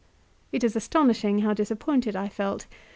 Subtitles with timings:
[0.51, 2.65] It is astonishing how disappointed I felt.